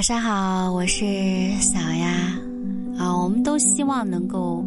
[0.00, 1.04] 晚上好，我是
[1.60, 2.08] 小丫
[2.96, 3.22] 啊。
[3.22, 4.64] 我们都希望能够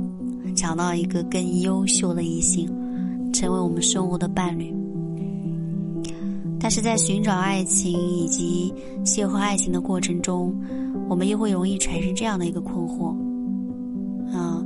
[0.56, 2.70] 找到一个更优秀的异性，
[3.34, 4.72] 成为我们生活的伴侣。
[6.60, 8.72] 但是在寻找爱情以及
[9.04, 10.56] 邂逅爱情的过程中，
[11.10, 13.08] 我们又会容易产生这样的一个困惑
[14.32, 14.64] 啊：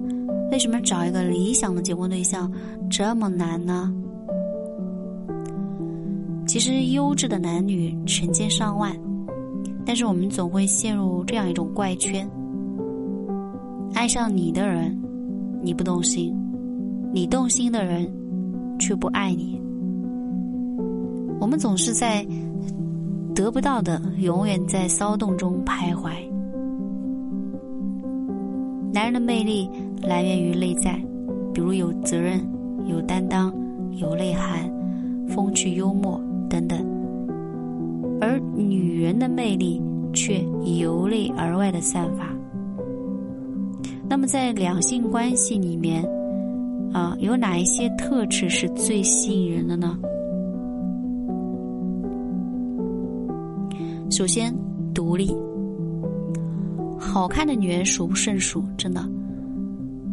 [0.51, 2.51] 为什么找一个理想的结婚对象
[2.91, 3.89] 这么难呢？
[6.45, 8.93] 其实，优质的男女成千上万。
[9.87, 12.29] 但是我们总会陷入这样一种怪圈：
[13.93, 14.93] 爱上你的人，
[15.63, 16.33] 你不动心；
[17.13, 18.05] 你动心的人，
[18.77, 19.57] 却不爱你。
[21.39, 22.27] 我们总是在
[23.33, 26.11] 得不到的，永远在骚动中徘徊。
[28.93, 29.69] 男人的魅力
[30.01, 31.01] 来源于内在，
[31.53, 32.45] 比如有责任、
[32.87, 33.53] 有担当、
[33.91, 34.69] 有内涵、
[35.29, 36.19] 风趣幽默
[36.49, 36.85] 等等。
[38.57, 39.79] 女人的魅力
[40.11, 40.43] 却
[40.79, 42.35] 由内而外的散发。
[44.09, 46.03] 那么，在两性关系里面，
[46.91, 49.97] 啊，有哪一些特质是最吸引人的呢？
[54.09, 54.55] 首先，
[54.93, 55.35] 独立。
[56.97, 59.01] 好看的女人数不胜数，真的。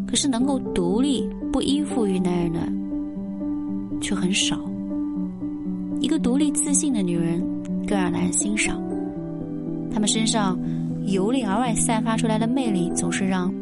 [0.07, 4.59] 可是，能够独立不依附于男人的，却很少。
[6.01, 7.43] 一个独立自信的女人。
[7.85, 8.83] 更让男人欣赏，
[9.93, 10.59] 他们身上
[11.07, 13.53] 由内而外散发出来的魅力，总是让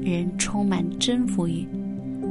[0.00, 1.66] 人充满征服欲。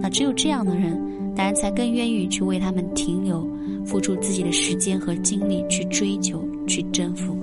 [0.02, 1.00] 那只有这样的人，
[1.36, 3.48] 男人才更愿意去为他们停留，
[3.86, 7.38] 付出自己的时间和精力去追求、去征服。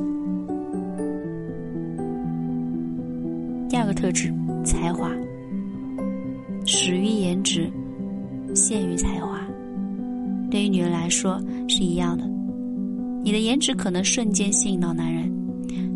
[3.69, 4.33] 第二个特质，
[4.65, 5.11] 才华，
[6.67, 7.71] 始于颜值，
[8.55, 9.41] 陷于才华。
[10.51, 12.31] 对于女人来说是一样的。
[13.23, 15.33] 你的颜值可能瞬间吸引到男人，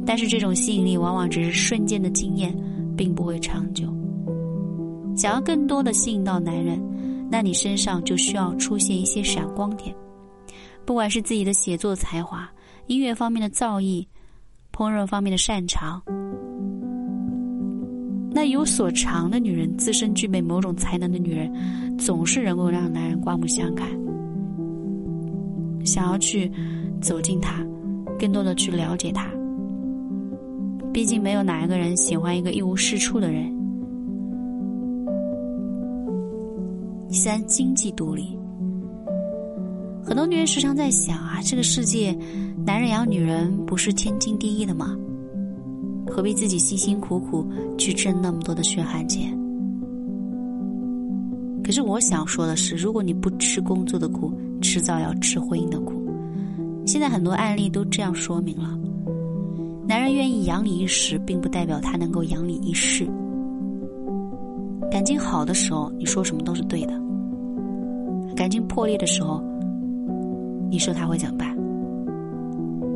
[0.07, 2.57] 但是这种吸引力往往只是瞬间的惊艳，
[2.97, 3.93] 并不会长久。
[5.17, 6.81] 想要更多的吸引到男人，
[7.31, 9.95] 那你身上就需要出现一些闪光点，
[10.85, 12.49] 不管是自己的写作才华、
[12.87, 14.07] 音乐方面的造诣、
[14.73, 16.01] 烹饪方面的擅长。
[18.31, 23.89] 那有所长的女人，自身具备某种才能的女人，总是能够让男人刮目相看，
[25.87, 26.51] 想要去。
[26.99, 27.63] 走近他，
[28.19, 29.31] 更多的去了解他。
[30.95, 33.55] 毕竟没有哪一个人喜欢一个一无是处的人。
[37.11, 38.37] 三，经济独立。
[40.03, 42.17] 很多女人时常在想啊，这个世界，
[42.65, 44.97] 男人养女人不是天经地义的吗？
[46.09, 47.47] 何必自己辛辛苦苦
[47.77, 49.39] 去挣那么多的血汗钱？
[51.63, 55.95] 可是我想说的是，如果你不吃工作的苦，迟早要吃婚姻的苦。
[56.87, 58.79] 现在很多案例都这样说明了：
[59.87, 63.07] 男人愿意养你一时，并不代表他能够养你一世。
[64.91, 66.93] 感情好的时候，你说什么都是对的；
[68.37, 69.43] 感情破裂的时候，
[70.71, 71.57] 你说他会怎么办？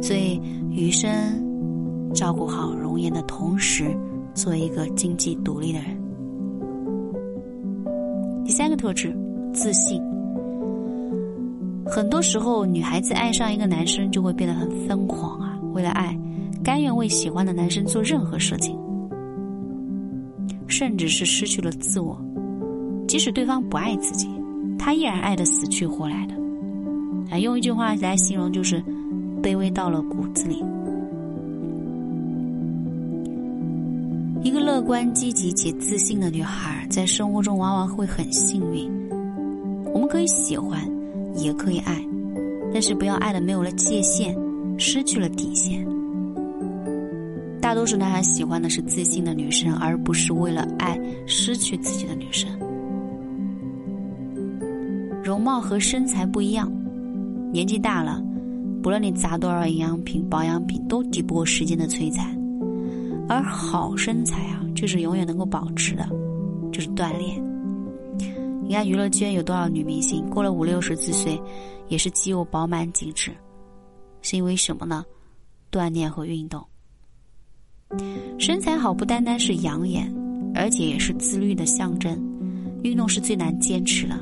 [0.01, 1.11] 所以，余生
[2.15, 3.95] 照顾好容颜的同时，
[4.35, 5.97] 做一个经济独立的人。
[8.45, 9.15] 第三个特质，
[9.53, 10.01] 自信。
[11.87, 15.59] 很多时候，女孩子爱上一个男生就会变得很疯狂啊！
[15.73, 16.17] 为了爱，
[16.63, 18.79] 甘愿为喜欢的男生做任何事情，
[20.69, 22.17] 甚至是失去了自我。
[23.09, 24.29] 即使对方不爱自己，
[24.79, 26.35] 她依然爱得死去活来的。
[27.31, 28.83] 啊，用一句话来形容，就是
[29.43, 30.63] 卑微到了骨子里。
[34.43, 38.89] 一个乐观、积极且自信的女孩，在生活中往往会很幸运。
[39.93, 40.81] 我们可以喜欢。
[41.43, 42.05] 也可以爱，
[42.73, 44.37] 但是不要爱的没有了界限，
[44.79, 45.87] 失去了底线。
[47.61, 52.49] 大多数男孩喜欢的是自信的女生，而不是为了爱失去自己的女生。
[55.23, 56.73] 容貌和身材不一样，
[57.53, 58.23] 年纪大了，
[58.83, 62.37] 不论你砸多少营养品、保养品，都抵不过时间的摧残。
[63.29, 66.09] 而好身材啊，就是永远能够保持的，
[66.73, 67.50] 就是锻炼。
[68.71, 71.37] 你看娱乐圈有多少女明星，过了五六十几岁，
[71.89, 73.33] 也是肌肉饱满紧致，
[74.23, 75.05] 是因为什么呢？
[75.73, 76.65] 锻炼和运动。
[78.39, 80.09] 身材好不单单是养眼，
[80.55, 82.17] 而且也是自律的象征。
[82.85, 84.15] 运动是最难坚持的，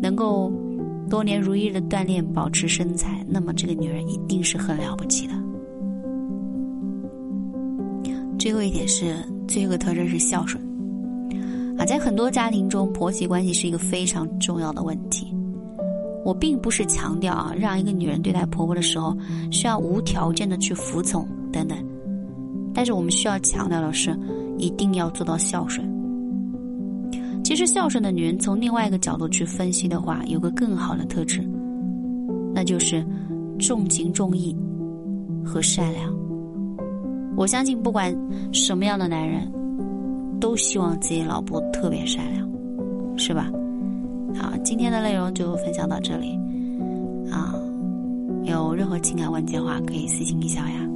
[0.00, 0.52] 能够
[1.10, 5.34] 多年如一日的锻炼保持身材，那么这个女人一定是很了不起的。
[8.38, 9.16] 最后一点是，
[9.48, 10.64] 最后一个特征是孝顺。
[11.78, 15.32] 啊，在很多家庭中，婆媳关系是一个非常重要的问题。
[16.24, 19.16] 我并不是强调啊，让一个女人对待婆婆的时候，
[19.52, 21.78] 需要无条件的去服从等等。
[22.74, 24.18] 但是我们需要强调的是，
[24.58, 25.88] 一定要做到孝顺。
[27.44, 31.40] 其实孝顺的女人，从另外一个角度去分析的话，有个更好的特质，
[32.52, 33.06] 那就是
[33.58, 34.54] 重情重义
[35.44, 36.12] 和善良。
[37.36, 38.14] 我相信，不管
[38.52, 39.50] 什么样的男人，
[40.40, 42.48] 都希望自己老婆特别善良，
[43.18, 43.50] 是吧？
[44.36, 46.38] 好，今天的内容就分享到这里。
[47.30, 47.54] 啊，
[48.44, 50.88] 有任何情感问题的话，可以私信一小雅。